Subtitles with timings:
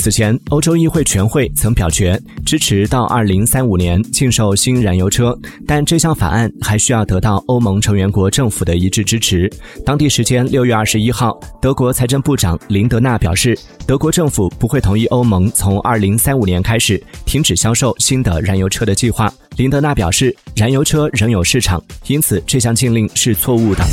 [0.00, 9.52] 此前欧洲议会全会曾表决支持到二零三五年禁售新燃油车但这项法案还需要得到欧盟成员国政府的一致支持。
[9.84, 13.54] 当地时间六月二十一号德国财政部长林德纳表示
[13.86, 19.30] 德国政府不会同意欧盟从二零三五年开始停止销售新的燃油车的计划。
[19.58, 23.84] 林德纳表示燃油车仍有市场因此这项禁令是错误的。